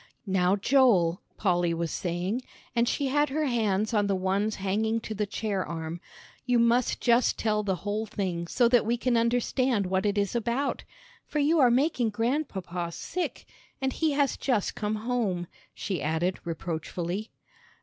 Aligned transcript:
"Now, 0.25 0.55
Joel," 0.55 1.21
Polly 1.37 1.75
was 1.75 1.91
saying, 1.91 2.41
and 2.75 2.89
she 2.89 3.05
had 3.09 3.29
her 3.29 3.45
hands 3.45 3.93
on 3.93 4.07
the 4.07 4.15
ones 4.15 4.55
hanging 4.55 4.99
to 5.01 5.13
the 5.13 5.27
chair 5.27 5.63
arm, 5.63 6.01
"you 6.43 6.57
must 6.57 6.99
just 6.99 7.37
tell 7.37 7.61
the 7.61 7.75
whole 7.85 8.07
thing 8.07 8.47
so 8.47 8.67
that 8.69 8.83
we 8.83 8.97
can 8.97 9.15
understand 9.15 9.85
what 9.85 10.07
it 10.07 10.17
is 10.17 10.35
about, 10.35 10.83
for 11.27 11.37
you 11.37 11.59
are 11.59 11.69
making 11.69 12.09
Grandpapa 12.09 12.91
sick, 12.91 13.45
and 13.79 13.93
he 13.93 14.13
has 14.13 14.37
just 14.37 14.73
come 14.73 14.95
home," 14.95 15.45
she 15.75 16.01
added, 16.01 16.39
reproachfully. 16.45 17.29